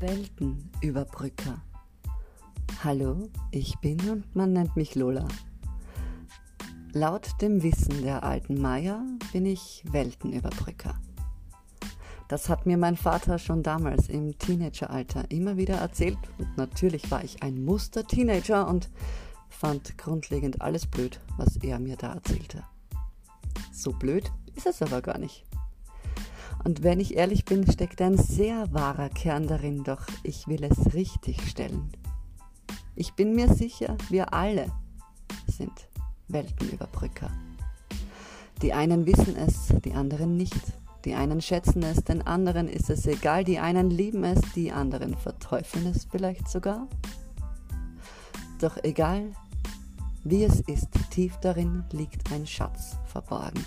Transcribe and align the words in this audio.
Weltenüberbrücker. 0.00 1.60
Hallo, 2.82 3.28
ich 3.50 3.78
bin 3.80 4.00
und 4.08 4.34
man 4.34 4.54
nennt 4.54 4.74
mich 4.74 4.94
Lola. 4.94 5.28
Laut 6.94 7.28
dem 7.42 7.62
Wissen 7.62 8.02
der 8.02 8.24
alten 8.24 8.58
Maya 8.58 9.04
bin 9.32 9.44
ich 9.44 9.84
Weltenüberbrücker. 9.90 10.98
Das 12.28 12.48
hat 12.48 12.64
mir 12.64 12.78
mein 12.78 12.96
Vater 12.96 13.38
schon 13.38 13.62
damals 13.62 14.08
im 14.08 14.38
Teenageralter 14.38 15.30
immer 15.30 15.58
wieder 15.58 15.74
erzählt 15.74 16.18
und 16.38 16.56
natürlich 16.56 17.10
war 17.10 17.22
ich 17.22 17.42
ein 17.42 17.62
Muster-Teenager 17.62 18.66
und 18.68 18.88
fand 19.50 19.98
grundlegend 19.98 20.62
alles 20.62 20.86
blöd, 20.86 21.20
was 21.36 21.56
er 21.56 21.78
mir 21.78 21.96
da 21.96 22.14
erzählte. 22.14 22.64
So 23.70 23.92
blöd 23.92 24.32
ist 24.54 24.66
es 24.66 24.80
aber 24.80 25.02
gar 25.02 25.18
nicht. 25.18 25.44
Und 26.64 26.82
wenn 26.82 27.00
ich 27.00 27.16
ehrlich 27.16 27.44
bin, 27.44 27.70
steckt 27.70 28.02
ein 28.02 28.18
sehr 28.18 28.72
wahrer 28.72 29.08
Kern 29.08 29.46
darin, 29.46 29.82
doch 29.84 30.06
ich 30.22 30.46
will 30.46 30.62
es 30.64 30.92
richtig 30.94 31.48
stellen. 31.48 31.90
Ich 32.94 33.14
bin 33.14 33.34
mir 33.34 33.52
sicher, 33.52 33.96
wir 34.10 34.34
alle 34.34 34.66
sind 35.46 35.72
Weltenüberbrücker. 36.28 37.30
Die 38.62 38.74
einen 38.74 39.06
wissen 39.06 39.36
es, 39.36 39.68
die 39.84 39.94
anderen 39.94 40.36
nicht. 40.36 40.60
Die 41.06 41.14
einen 41.14 41.40
schätzen 41.40 41.82
es, 41.82 42.04
den 42.04 42.20
anderen 42.26 42.68
ist 42.68 42.90
es 42.90 43.06
egal, 43.06 43.42
die 43.42 43.58
einen 43.58 43.90
lieben 43.90 44.22
es, 44.22 44.40
die 44.54 44.70
anderen 44.70 45.16
verteufeln 45.16 45.86
es 45.86 46.04
vielleicht 46.04 46.46
sogar. 46.46 46.88
Doch 48.60 48.76
egal, 48.82 49.32
wie 50.24 50.44
es 50.44 50.60
ist, 50.60 50.88
tief 51.10 51.38
darin 51.38 51.84
liegt 51.92 52.30
ein 52.30 52.46
Schatz 52.46 52.98
verborgen. 53.06 53.64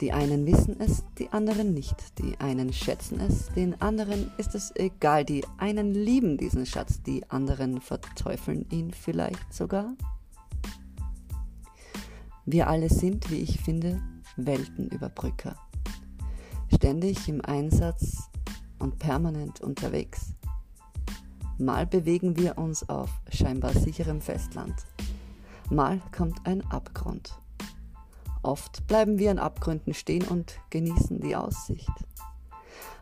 Die 0.00 0.12
einen 0.12 0.44
wissen 0.46 0.80
es, 0.80 1.04
die 1.18 1.30
anderen 1.30 1.72
nicht. 1.72 2.18
Die 2.18 2.38
einen 2.40 2.72
schätzen 2.72 3.20
es, 3.20 3.48
den 3.54 3.80
anderen 3.80 4.32
ist 4.38 4.54
es 4.54 4.74
egal. 4.74 5.24
Die 5.24 5.44
einen 5.58 5.94
lieben 5.94 6.36
diesen 6.36 6.66
Schatz, 6.66 7.00
die 7.02 7.28
anderen 7.30 7.80
verteufeln 7.80 8.66
ihn 8.70 8.92
vielleicht 8.92 9.54
sogar. 9.54 9.94
Wir 12.44 12.68
alle 12.68 12.90
sind, 12.90 13.30
wie 13.30 13.38
ich 13.38 13.60
finde, 13.60 14.02
Weltenüberbrücker. 14.36 15.56
Ständig 16.74 17.28
im 17.28 17.40
Einsatz 17.44 18.28
und 18.80 18.98
permanent 18.98 19.60
unterwegs. 19.60 20.32
Mal 21.56 21.86
bewegen 21.86 22.36
wir 22.36 22.58
uns 22.58 22.88
auf 22.88 23.10
scheinbar 23.30 23.72
sicherem 23.72 24.20
Festland. 24.20 24.74
Mal 25.70 26.00
kommt 26.10 26.44
ein 26.46 26.62
Abgrund. 26.70 27.38
Oft 28.44 28.86
bleiben 28.86 29.18
wir 29.18 29.30
an 29.30 29.38
Abgründen 29.38 29.94
stehen 29.94 30.28
und 30.28 30.60
genießen 30.68 31.18
die 31.18 31.34
Aussicht. 31.34 31.88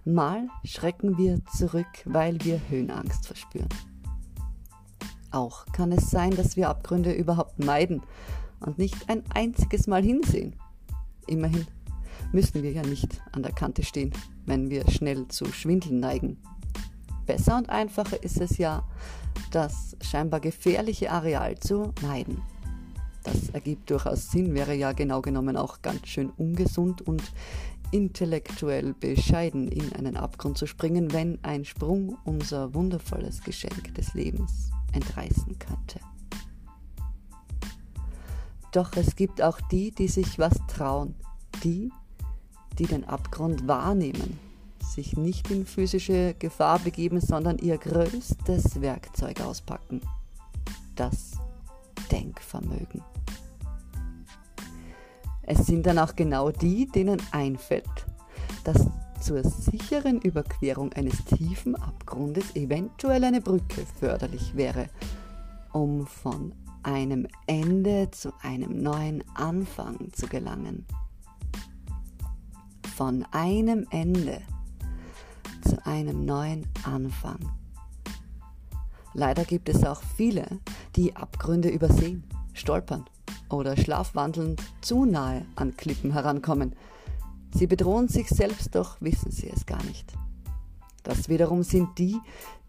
Mal 0.05 0.47
schrecken 0.65 1.19
wir 1.19 1.45
zurück, 1.47 1.87
weil 2.05 2.39
wir 2.45 2.61
Höhenangst 2.69 3.27
verspüren. 3.27 3.69
Auch 5.33 5.67
kann 5.73 5.91
es 5.91 6.11
sein, 6.11 6.31
dass 6.37 6.57
wir 6.57 6.69
Abgründe 6.69 7.13
überhaupt 7.13 7.59
meiden 7.59 8.03
und 8.61 8.79
nicht 8.79 9.09
ein 9.09 9.25
einziges 9.35 9.89
Mal 9.89 10.05
hinsehen. 10.05 10.55
Immerhin 11.27 11.67
müssen 12.31 12.63
wir 12.63 12.71
ja 12.71 12.83
nicht 12.83 13.21
an 13.33 13.43
der 13.43 13.53
Kante 13.53 13.83
stehen, 13.83 14.13
wenn 14.47 14.71
wir 14.71 14.89
schnell 14.91 15.27
zu 15.27 15.47
Schwindeln 15.47 15.99
neigen. 15.99 16.39
Besser 17.27 17.57
und 17.57 17.69
einfacher 17.69 18.23
ist 18.23 18.41
es 18.41 18.59
ja, 18.59 18.87
das 19.51 19.97
scheinbar 20.03 20.39
gefährliche 20.39 21.11
Areal 21.11 21.59
zu 21.59 21.93
meiden. 22.01 22.43
Das 23.25 23.51
ergibt 23.51 23.91
durchaus 23.91 24.31
Sinn, 24.31 24.55
wäre 24.55 24.75
ja 24.75 24.93
genau 24.93 25.23
genommen 25.23 25.57
auch 25.57 25.81
ganz 25.83 26.09
schön 26.09 26.31
ungesund 26.31 27.03
und 27.03 27.23
intellektuell 27.93 28.95
bescheiden 28.95 29.69
in 29.69 29.93
einen 29.93 30.17
Abgrund 30.17 30.59
zu 30.59 30.67
springen, 30.67 31.13
wenn 31.13 31.39
ein 31.43 31.65
Sprung 31.65 32.17
unser 32.25 32.75
wundervolles 32.75 33.43
Geschenk 33.43 33.95
des 33.95 34.15
Lebens 34.15 34.71
entreißen 34.93 35.59
könnte. 35.59 36.01
Doch 38.73 38.97
es 38.97 39.15
gibt 39.15 39.43
auch 39.43 39.61
die, 39.71 39.91
die 39.91 40.09
sich 40.09 40.39
was 40.39 40.55
trauen, 40.67 41.15
die, 41.63 41.93
die 42.79 42.87
den 42.87 43.05
Abgrund 43.05 43.69
wahrnehmen, 43.69 44.39
sich 44.83 45.17
nicht 45.17 45.51
in 45.51 45.67
physische 45.67 46.35
Gefahr 46.39 46.79
begeben, 46.79 47.21
sondern 47.21 47.59
ihr 47.59 47.77
größtes 47.77 48.81
Werkzeug 48.81 49.43
auspacken. 49.43 50.01
Das 50.97 51.33
Denkvermögen. 52.13 53.03
Es 55.43 55.67
sind 55.67 55.87
dann 55.87 55.99
auch 55.99 56.15
genau 56.15 56.51
die, 56.51 56.87
denen 56.87 57.21
einfällt, 57.33 58.07
dass 58.65 58.87
zur 59.21 59.43
sicheren 59.45 60.21
Überquerung 60.21 60.93
eines 60.93 61.25
tiefen 61.25 61.75
Abgrundes 61.77 62.55
eventuell 62.57 63.25
eine 63.25 63.41
Brücke 63.41 63.87
förderlich 63.99 64.57
wäre, 64.57 64.89
um 65.73 66.07
von 66.07 66.55
einem 66.83 67.27
Ende 67.47 68.11
zu 68.11 68.33
einem 68.43 68.83
neuen 68.83 69.23
Anfang 69.35 70.13
zu 70.13 70.27
gelangen. 70.27 70.87
Von 72.97 73.25
einem 73.31 73.87
Ende 73.91 74.43
zu 75.63 75.85
einem 75.87 76.25
neuen 76.25 76.67
Anfang. 76.85 77.39
Leider 79.15 79.45
gibt 79.45 79.69
es 79.69 79.85
auch 79.85 80.03
viele, 80.17 80.47
die 80.97 81.17
Abgründe 81.17 81.69
übersehen, 81.69 82.25
stolpern 82.53 83.05
oder 83.51 83.77
schlafwandelnd 83.77 84.63
zu 84.81 85.05
nahe 85.05 85.47
an 85.57 85.77
Klippen 85.77 86.13
herankommen. 86.13 86.75
Sie 87.55 87.67
bedrohen 87.67 88.09
sich 88.09 88.29
selbst, 88.29 88.75
doch 88.75 88.97
wissen 89.01 89.31
sie 89.31 89.49
es 89.49 89.67
gar 89.67 89.83
nicht. 89.85 90.13
Das 91.03 91.29
wiederum 91.29 91.63
sind 91.63 91.99
die, 91.99 92.19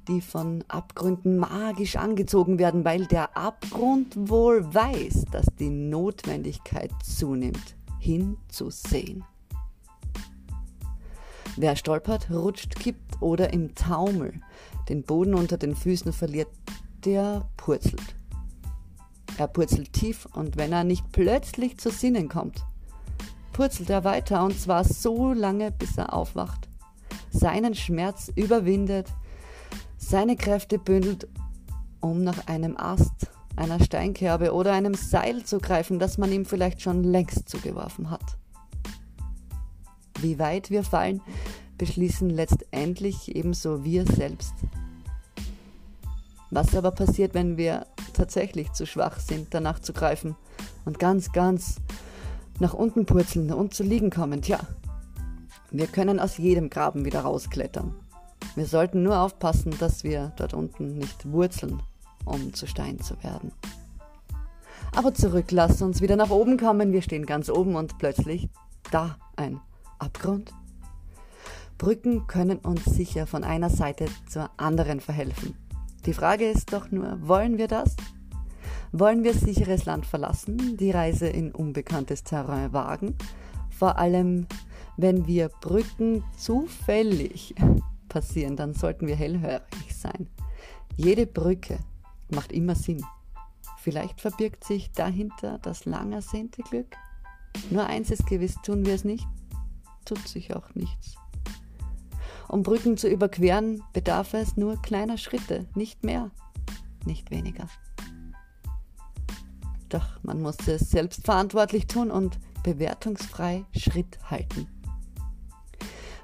die 0.08 0.22
von 0.22 0.64
Abgründen 0.68 1.38
magisch 1.38 1.96
angezogen 1.96 2.60
werden, 2.60 2.84
weil 2.84 3.06
der 3.06 3.38
Abgrund 3.38 4.30
wohl 4.30 4.74
weiß, 4.74 5.26
dass 5.32 5.46
die 5.60 5.70
Notwendigkeit 5.70 6.92
zunimmt, 7.04 7.76
hinzusehen. 8.00 9.24
Wer 11.56 11.76
stolpert, 11.76 12.30
rutscht, 12.32 12.76
kippt 12.76 13.22
oder 13.22 13.54
im 13.54 13.76
Taumel 13.76 14.34
den 14.90 15.04
Boden 15.04 15.36
unter 15.36 15.58
den 15.58 15.76
Füßen 15.76 16.12
verliert, 16.12 16.50
der 17.06 17.48
purzelt. 17.58 18.16
Er 19.38 19.48
purzelt 19.48 19.94
tief 19.94 20.28
und 20.34 20.58
wenn 20.58 20.72
er 20.72 20.84
nicht 20.84 21.12
plötzlich 21.12 21.78
zu 21.78 21.90
Sinnen 21.90 22.30
kommt, 22.30 22.64
purzelt 23.52 23.90
er 23.90 24.04
weiter 24.04 24.44
und 24.44 24.60
zwar 24.60 24.84
so 24.84 25.34
lange, 25.34 25.72
bis 25.72 25.98
er 25.98 26.14
aufwacht, 26.14 26.68
seinen 27.32 27.76
Schmerz 27.76 28.32
überwindet, 28.36 29.08
seine 29.98 30.36
Kräfte 30.36 30.78
bündelt, 30.78 31.28
um 32.00 32.24
nach 32.24 32.48
einem 32.48 32.78
Ast, 32.78 33.32
einer 33.56 33.84
Steinkerbe 33.84 34.54
oder 34.54 34.74
einem 34.74 34.94
Seil 34.94 35.44
zu 35.44 35.60
greifen, 35.60 36.00
das 36.00 36.18
man 36.18 36.32
ihm 36.32 36.46
vielleicht 36.46 36.82
schon 36.82 37.04
längst 37.04 37.50
zugeworfen 37.50 38.10
hat. 38.10 38.38
Wie 40.20 40.40
weit 40.40 40.70
wir 40.70 40.84
fallen, 40.84 41.22
beschließen 41.78 42.30
letztendlich 42.30 43.36
ebenso 43.36 43.84
wir 43.84 44.06
selbst. 44.06 44.54
Was 46.54 46.76
aber 46.76 46.92
passiert, 46.92 47.34
wenn 47.34 47.58
wir 47.58 47.88
tatsächlich 48.14 48.72
zu 48.74 48.86
schwach 48.86 49.20
sind, 49.20 49.56
danach 49.56 49.80
zu 49.80 49.92
greifen 49.92 50.36
und 50.86 51.00
ganz, 51.00 51.32
ganz 51.32 51.78
nach 52.60 52.76
unten 52.76 53.08
purzeln 53.08 53.52
und 53.52 53.74
zu 53.74 53.82
liegen 53.82 54.12
kommen? 54.12 54.44
Tja, 54.44 54.60
wir 55.72 55.88
können 55.88 56.20
aus 56.20 56.38
jedem 56.38 56.70
Graben 56.70 57.06
wieder 57.06 57.22
rausklettern. 57.22 57.96
Wir 58.54 58.68
sollten 58.68 59.02
nur 59.02 59.18
aufpassen, 59.20 59.74
dass 59.80 60.04
wir 60.04 60.32
dort 60.36 60.54
unten 60.54 60.96
nicht 60.96 61.32
wurzeln, 61.32 61.82
um 62.24 62.54
zu 62.54 62.68
Stein 62.68 63.00
zu 63.00 63.16
werden. 63.24 63.52
Aber 64.96 65.16
zurück, 65.16 65.50
lass 65.50 65.82
uns 65.82 66.02
wieder 66.02 66.18
nach 66.18 66.30
oben 66.30 66.58
kommen. 66.58 66.94
Wir 66.94 67.02
stehen 67.02 67.26
ganz 67.26 67.50
oben 67.50 67.76
und 67.76 67.98
plötzlich 67.98 68.48
da 68.92 69.18
ein 69.38 69.60
Abgrund. 69.98 70.54
Brücken 71.80 72.28
können 72.28 72.60
uns 72.60 72.86
sicher 72.86 73.26
von 73.26 73.44
einer 73.44 73.72
Seite 73.72 74.06
zur 74.30 74.52
anderen 74.58 75.00
verhelfen. 75.00 75.56
Die 76.06 76.14
Frage 76.14 76.50
ist 76.50 76.74
doch 76.74 76.92
nur, 76.92 77.18
wollen 77.26 77.58
wir 77.58 77.68
das? 77.68 77.96
Wollen 78.92 79.24
wir 79.24 79.34
sicheres 79.34 79.86
Land 79.86 80.06
verlassen, 80.06 80.76
die 80.76 80.92
Reise 80.92 81.28
in 81.28 81.54
unbekanntes 81.54 82.24
Terrain 82.24 82.74
wagen? 82.74 83.16
Vor 83.70 83.98
allem, 83.98 84.46
wenn 84.98 85.28
wir 85.28 85.50
Brücken 85.62 86.24
zufällig 86.38 87.56
passieren, 88.10 88.58
dann 88.58 88.74
sollten 88.74 89.08
wir 89.08 89.16
hellhörig 89.16 89.96
sein. 89.96 90.28
Jede 90.98 91.26
Brücke 91.26 91.80
macht 92.30 92.52
immer 92.52 92.76
Sinn. 92.76 93.04
Vielleicht 93.78 94.20
verbirgt 94.20 94.66
sich 94.66 94.92
dahinter 94.92 95.58
das 95.60 95.86
lang 95.86 96.12
ersehnte 96.12 96.64
Glück. 96.64 96.96
Nur 97.70 97.86
eins 97.86 98.12
ist 98.12 98.28
gewiss, 98.28 98.58
tun 98.62 98.86
wir 98.86 98.94
es 98.94 99.06
nicht, 99.06 99.28
tut 100.06 100.28
sich 100.28 100.54
auch 100.54 100.76
nichts. 100.76 101.16
Um 102.48 102.64
Brücken 102.64 102.98
zu 102.98 103.08
überqueren, 103.08 103.82
bedarf 103.94 104.34
es 104.34 104.58
nur 104.58 104.82
kleiner 104.82 105.18
Schritte, 105.18 105.66
nicht 105.76 106.04
mehr, 106.04 106.32
nicht 107.06 107.32
weniger. 107.32 107.68
Doch 109.90 110.06
man 110.24 110.42
muss 110.42 110.58
es 110.68 110.90
selbstverantwortlich 110.90 111.88
tun 111.88 112.12
und 112.12 112.40
bewertungsfrei 112.64 113.66
Schritt 113.76 114.20
halten. 114.30 114.68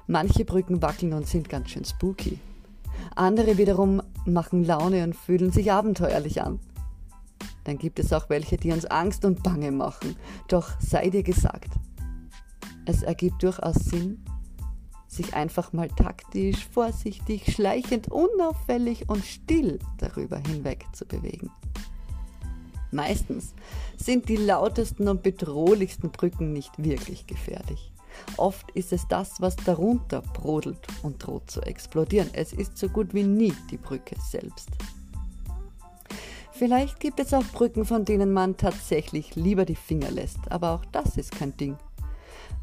Manche 0.06 0.44
Brücken 0.44 0.82
wackeln 0.82 1.12
und 1.12 1.28
sind 1.28 1.48
ganz 1.48 1.70
schön 1.70 1.84
spooky. 1.84 2.40
Andere 3.14 3.58
wiederum 3.58 4.02
machen 4.26 4.64
Laune 4.64 5.04
und 5.04 5.14
fühlen 5.14 5.52
sich 5.52 5.70
abenteuerlich 5.70 6.42
an. 6.42 6.58
Dann 7.64 7.78
gibt 7.78 7.98
es 7.98 8.12
auch 8.12 8.28
welche, 8.28 8.56
die 8.56 8.72
uns 8.72 8.86
Angst 8.86 9.24
und 9.24 9.42
Bange 9.42 9.70
machen. 9.70 10.16
Doch 10.48 10.72
sei 10.80 11.10
dir 11.10 11.22
gesagt, 11.22 11.72
es 12.86 13.02
ergibt 13.02 13.42
durchaus 13.42 13.76
Sinn, 13.76 14.24
sich 15.20 15.34
einfach 15.34 15.72
mal 15.72 15.88
taktisch, 15.88 16.66
vorsichtig, 16.72 17.52
schleichend, 17.52 18.08
unauffällig 18.08 19.08
und 19.08 19.24
still 19.24 19.78
darüber 19.98 20.38
hinweg 20.38 20.86
zu 20.92 21.04
bewegen. 21.04 21.50
Meistens 22.90 23.54
sind 23.96 24.28
die 24.28 24.36
lautesten 24.36 25.08
und 25.08 25.22
bedrohlichsten 25.22 26.10
Brücken 26.10 26.52
nicht 26.52 26.82
wirklich 26.82 27.26
gefährlich. 27.26 27.92
Oft 28.36 28.70
ist 28.72 28.92
es 28.92 29.06
das, 29.08 29.40
was 29.40 29.56
darunter 29.56 30.22
brodelt 30.22 30.86
und 31.02 31.24
droht 31.24 31.50
zu 31.50 31.60
explodieren. 31.60 32.30
Es 32.32 32.52
ist 32.52 32.78
so 32.78 32.88
gut 32.88 33.14
wie 33.14 33.22
nie 33.22 33.52
die 33.70 33.76
Brücke 33.76 34.16
selbst. 34.30 34.70
Vielleicht 36.52 36.98
gibt 36.98 37.20
es 37.20 37.32
auch 37.32 37.44
Brücken, 37.52 37.84
von 37.84 38.04
denen 38.04 38.32
man 38.32 38.56
tatsächlich 38.56 39.36
lieber 39.36 39.64
die 39.64 39.76
Finger 39.76 40.10
lässt, 40.10 40.50
aber 40.50 40.72
auch 40.72 40.84
das 40.86 41.16
ist 41.16 41.32
kein 41.32 41.56
Ding. 41.56 41.76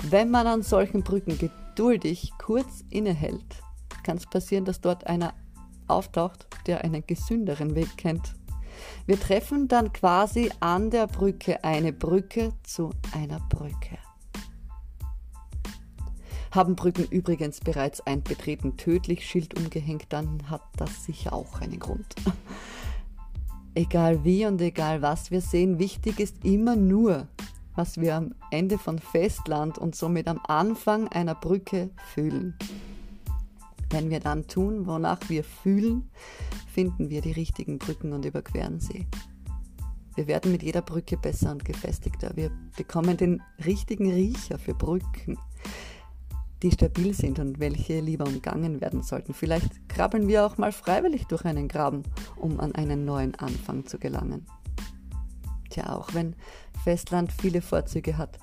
Wenn 0.09 0.29
man 0.29 0.45
an 0.45 0.61
solchen 0.61 1.01
Brücken 1.03 1.37
geduldig 1.77 2.33
kurz 2.39 2.83
innehält, 2.89 3.61
kann 4.01 4.17
es 4.17 4.25
passieren, 4.25 4.65
dass 4.65 4.81
dort 4.81 5.05
einer 5.05 5.35
auftaucht, 5.87 6.47
der 6.65 6.83
einen 6.83 7.05
gesünderen 7.05 7.75
Weg 7.75 7.97
kennt. 7.97 8.33
Wir 9.05 9.19
treffen 9.19 9.67
dann 9.67 9.93
quasi 9.93 10.49
an 10.59 10.89
der 10.89 11.05
Brücke 11.05 11.63
eine 11.63 11.93
Brücke 11.93 12.51
zu 12.63 12.89
einer 13.13 13.39
Brücke. 13.41 13.99
Haben 16.49 16.75
Brücken 16.75 17.05
übrigens 17.11 17.59
bereits 17.59 18.01
ein 18.01 18.23
Betreten 18.23 18.75
tödlich 18.77 19.23
Schild 19.29 19.55
umgehängt, 19.55 20.07
dann 20.09 20.49
hat 20.49 20.63
das 20.77 21.05
sicher 21.05 21.31
auch 21.31 21.61
einen 21.61 21.77
Grund. 21.77 22.15
Egal 23.75 24.23
wie 24.23 24.47
und 24.47 24.59
egal 24.61 25.03
was 25.03 25.29
wir 25.29 25.41
sehen, 25.41 25.77
wichtig 25.77 26.19
ist 26.19 26.43
immer 26.43 26.75
nur, 26.75 27.27
was 27.77 28.01
wir 28.01 28.15
am 28.15 28.33
Ende 28.51 28.77
von 28.77 28.99
Festland 28.99 29.77
und 29.77 29.95
somit 29.95 30.27
am 30.27 30.39
Anfang 30.47 31.07
einer 31.07 31.35
Brücke 31.35 31.91
fühlen. 32.13 32.55
Wenn 33.89 34.09
wir 34.09 34.19
dann 34.19 34.47
tun, 34.47 34.87
wonach 34.87 35.29
wir 35.29 35.43
fühlen, 35.43 36.09
finden 36.67 37.09
wir 37.09 37.21
die 37.21 37.31
richtigen 37.31 37.77
Brücken 37.77 38.11
und 38.11 38.25
überqueren 38.25 38.79
sie. 38.79 39.07
Wir 40.15 40.27
werden 40.27 40.51
mit 40.51 40.63
jeder 40.63 40.81
Brücke 40.81 41.15
besser 41.15 41.51
und 41.51 41.63
gefestigter. 41.63 42.31
Wir 42.35 42.51
bekommen 42.75 43.17
den 43.17 43.41
richtigen 43.63 44.11
Riecher 44.11 44.57
für 44.57 44.73
Brücken 44.73 45.37
die 46.63 46.71
stabil 46.71 47.13
sind 47.13 47.39
und 47.39 47.59
welche 47.59 47.99
lieber 47.99 48.25
umgangen 48.25 48.81
werden 48.81 49.03
sollten. 49.03 49.33
Vielleicht 49.33 49.89
krabbeln 49.89 50.27
wir 50.27 50.45
auch 50.45 50.57
mal 50.57 50.71
freiwillig 50.71 51.25
durch 51.25 51.45
einen 51.45 51.67
Graben, 51.67 52.03
um 52.35 52.59
an 52.59 52.73
einen 52.73 53.05
neuen 53.05 53.35
Anfang 53.35 53.85
zu 53.85 53.99
gelangen. 53.99 54.45
Tja, 55.77 55.95
auch 55.95 56.15
wenn 56.15 56.35
Festland 56.83 57.31
viele 57.31 57.61
Vorzüge 57.61 58.17
hat, 58.17 58.39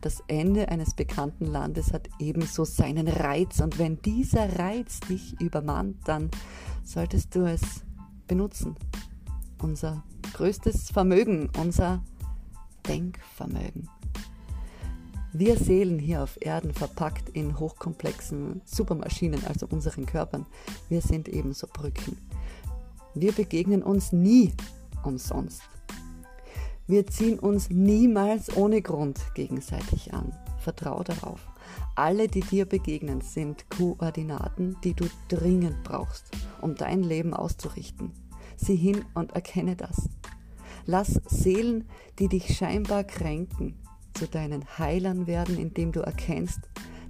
das 0.00 0.22
Ende 0.26 0.70
eines 0.70 0.94
bekannten 0.94 1.44
Landes 1.44 1.92
hat 1.92 2.08
ebenso 2.18 2.64
seinen 2.64 3.08
Reiz 3.08 3.60
und 3.60 3.78
wenn 3.78 4.00
dieser 4.00 4.58
Reiz 4.58 5.00
dich 5.00 5.38
übermannt, 5.38 5.96
dann 6.06 6.30
solltest 6.84 7.34
du 7.34 7.46
es 7.46 7.60
benutzen. 8.26 8.74
Unser 9.60 10.02
größtes 10.32 10.90
Vermögen, 10.90 11.50
unser 11.60 12.02
Denkvermögen. 12.88 13.90
Wir 15.34 15.58
Seelen 15.58 15.98
hier 15.98 16.22
auf 16.22 16.38
Erden 16.40 16.72
verpackt 16.72 17.28
in 17.28 17.58
hochkomplexen 17.58 18.62
Supermaschinen, 18.64 19.44
also 19.44 19.66
unseren 19.66 20.06
Körpern, 20.06 20.46
wir 20.88 21.02
sind 21.02 21.28
ebenso 21.28 21.66
Brücken. 21.66 22.16
Wir 23.14 23.32
begegnen 23.32 23.82
uns 23.82 24.10
nie 24.10 24.54
umsonst. 25.04 25.60
Wir 26.90 27.06
ziehen 27.06 27.38
uns 27.38 27.68
niemals 27.68 28.56
ohne 28.56 28.80
Grund 28.80 29.20
gegenseitig 29.34 30.14
an. 30.14 30.32
Vertrau 30.58 31.02
darauf. 31.02 31.46
Alle, 31.94 32.28
die 32.28 32.40
dir 32.40 32.64
begegnen, 32.64 33.20
sind 33.20 33.68
Koordinaten, 33.68 34.74
die 34.82 34.94
du 34.94 35.04
dringend 35.28 35.84
brauchst, 35.84 36.30
um 36.62 36.74
dein 36.76 37.02
Leben 37.02 37.34
auszurichten. 37.34 38.12
Sieh 38.56 38.74
hin 38.74 39.04
und 39.12 39.32
erkenne 39.32 39.76
das. 39.76 40.08
Lass 40.86 41.20
Seelen, 41.26 41.84
die 42.18 42.28
dich 42.28 42.56
scheinbar 42.56 43.04
kränken, 43.04 43.74
zu 44.14 44.26
deinen 44.26 44.64
Heilern 44.78 45.26
werden, 45.26 45.58
indem 45.58 45.92
du 45.92 46.00
erkennst, 46.00 46.60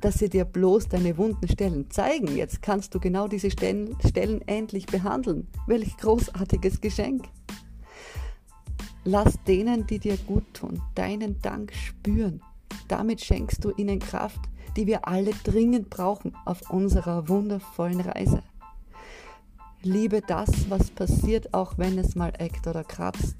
dass 0.00 0.18
sie 0.18 0.28
dir 0.28 0.44
bloß 0.44 0.88
deine 0.88 1.16
wunden 1.18 1.46
Stellen 1.46 1.88
zeigen. 1.88 2.36
Jetzt 2.36 2.62
kannst 2.62 2.96
du 2.96 2.98
genau 2.98 3.28
diese 3.28 3.52
Stellen, 3.52 3.96
endlich 4.48 4.86
behandeln. 4.86 5.46
Welch 5.68 5.96
großartiges 5.98 6.80
Geschenk. 6.80 7.28
Lass 9.10 9.42
denen, 9.44 9.86
die 9.86 9.98
dir 9.98 10.18
gut 10.18 10.52
tun, 10.52 10.82
deinen 10.94 11.40
Dank 11.40 11.72
spüren. 11.72 12.42
Damit 12.88 13.22
schenkst 13.22 13.64
du 13.64 13.70
ihnen 13.70 14.00
Kraft, 14.00 14.38
die 14.76 14.86
wir 14.86 15.08
alle 15.08 15.30
dringend 15.44 15.88
brauchen 15.88 16.34
auf 16.44 16.70
unserer 16.70 17.26
wundervollen 17.26 18.02
Reise. 18.02 18.42
Liebe 19.80 20.20
das, 20.20 20.68
was 20.68 20.90
passiert, 20.90 21.54
auch 21.54 21.78
wenn 21.78 21.96
es 21.98 22.16
mal 22.16 22.34
eckt 22.36 22.66
oder 22.66 22.84
kratzt. 22.84 23.36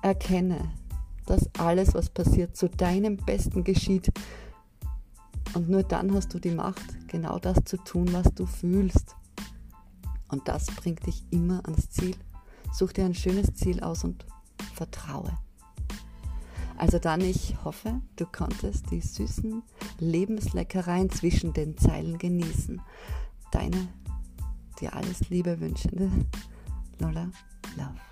Erkenne, 0.00 0.70
dass 1.26 1.50
alles, 1.58 1.92
was 1.92 2.08
passiert, 2.08 2.56
zu 2.56 2.70
deinem 2.70 3.18
Besten 3.18 3.64
geschieht. 3.64 4.10
Und 5.52 5.68
nur 5.68 5.82
dann 5.82 6.14
hast 6.14 6.32
du 6.32 6.38
die 6.38 6.52
Macht, 6.52 7.08
genau 7.08 7.38
das 7.38 7.58
zu 7.66 7.76
tun, 7.76 8.10
was 8.14 8.32
du 8.34 8.46
fühlst. 8.46 9.16
Und 10.28 10.48
das 10.48 10.64
bringt 10.64 11.04
dich 11.04 11.24
immer 11.28 11.60
ans 11.66 11.90
Ziel. 11.90 12.16
Such 12.72 12.94
dir 12.94 13.04
ein 13.04 13.14
schönes 13.14 13.52
Ziel 13.52 13.80
aus 13.80 14.02
und 14.02 14.24
vertraue. 14.74 15.36
Also 16.76 16.98
dann, 16.98 17.20
ich 17.20 17.56
hoffe, 17.64 18.00
du 18.16 18.24
konntest 18.24 18.90
die 18.90 19.00
süßen 19.00 19.62
Lebensleckereien 19.98 21.10
zwischen 21.10 21.52
den 21.52 21.76
Zeilen 21.76 22.18
genießen. 22.18 22.80
Deine 23.50 23.88
dir 24.80 24.94
alles 24.94 25.28
Liebe 25.28 25.58
wünschende 25.60 26.10
Lola 27.00 27.30
Love. 27.76 28.07